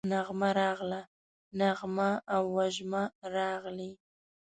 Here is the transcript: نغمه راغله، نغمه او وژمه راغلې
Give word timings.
نغمه 0.11 0.49
راغله، 0.61 1.01
نغمه 1.59 2.09
او 2.35 2.43
وژمه 2.57 3.03
راغلې 3.35 3.91